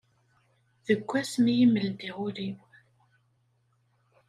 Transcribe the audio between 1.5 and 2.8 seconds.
i m-ldiɣ ul-iw.